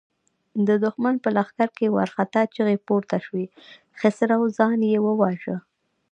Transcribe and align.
د 0.67 0.69
دښمن 0.83 1.15
په 1.23 1.29
لښکر 1.35 1.69
کې 1.77 1.93
وارخطا 1.95 2.41
چيغې 2.53 2.77
پورته 2.87 3.17
شوې: 3.25 3.45
خسرو 3.99 4.37
خان 4.55 4.79
يې 4.91 4.99
وواژه! 5.05 5.55